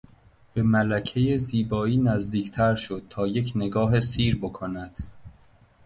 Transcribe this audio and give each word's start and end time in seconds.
به 0.53 0.63
ملکهی 0.63 1.37
زیبایی 1.37 1.97
نزدیکتر 1.97 2.75
شد 2.75 3.03
تا 3.09 3.27
یک 3.27 3.53
نگاه 3.55 3.99
سیر 3.99 4.35
بکند. 4.37 4.95